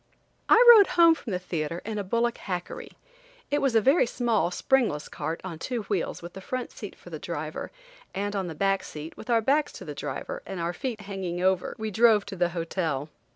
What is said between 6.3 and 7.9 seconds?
a front seat for the driver,